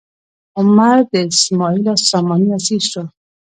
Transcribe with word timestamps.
عمر 0.59 0.97
د 1.11 1.13
اسماعیل 1.29 1.87
ساماني 2.09 2.49
اسیر 2.57 2.81
شو. 2.91 3.03